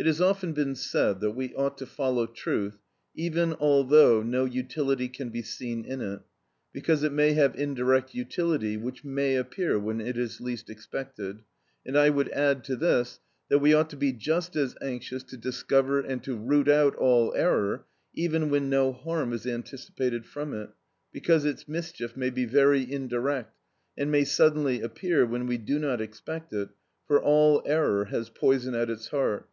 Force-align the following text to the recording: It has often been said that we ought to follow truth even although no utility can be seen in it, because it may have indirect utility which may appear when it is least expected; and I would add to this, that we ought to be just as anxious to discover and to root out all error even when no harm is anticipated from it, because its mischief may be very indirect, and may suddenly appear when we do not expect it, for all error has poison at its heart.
It 0.00 0.06
has 0.06 0.20
often 0.20 0.52
been 0.52 0.76
said 0.76 1.18
that 1.22 1.32
we 1.32 1.52
ought 1.56 1.76
to 1.78 1.84
follow 1.86 2.26
truth 2.26 2.76
even 3.16 3.54
although 3.54 4.22
no 4.22 4.44
utility 4.44 5.08
can 5.08 5.30
be 5.30 5.42
seen 5.42 5.84
in 5.84 6.00
it, 6.00 6.20
because 6.72 7.02
it 7.02 7.10
may 7.10 7.32
have 7.32 7.56
indirect 7.56 8.14
utility 8.14 8.76
which 8.76 9.02
may 9.02 9.34
appear 9.34 9.76
when 9.76 10.00
it 10.00 10.16
is 10.16 10.40
least 10.40 10.70
expected; 10.70 11.40
and 11.84 11.96
I 11.98 12.10
would 12.10 12.28
add 12.28 12.62
to 12.66 12.76
this, 12.76 13.18
that 13.48 13.58
we 13.58 13.74
ought 13.74 13.90
to 13.90 13.96
be 13.96 14.12
just 14.12 14.54
as 14.54 14.76
anxious 14.80 15.24
to 15.24 15.36
discover 15.36 15.98
and 15.98 16.22
to 16.22 16.36
root 16.36 16.68
out 16.68 16.94
all 16.94 17.34
error 17.34 17.84
even 18.14 18.50
when 18.50 18.70
no 18.70 18.92
harm 18.92 19.32
is 19.32 19.48
anticipated 19.48 20.26
from 20.26 20.54
it, 20.54 20.70
because 21.10 21.44
its 21.44 21.66
mischief 21.66 22.16
may 22.16 22.30
be 22.30 22.44
very 22.44 22.88
indirect, 22.88 23.58
and 23.96 24.12
may 24.12 24.22
suddenly 24.22 24.80
appear 24.80 25.26
when 25.26 25.48
we 25.48 25.58
do 25.58 25.76
not 25.76 26.00
expect 26.00 26.52
it, 26.52 26.68
for 27.04 27.20
all 27.20 27.64
error 27.66 28.04
has 28.04 28.30
poison 28.30 28.76
at 28.76 28.90
its 28.90 29.08
heart. 29.08 29.48